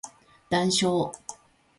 [0.49, 1.13] 談笑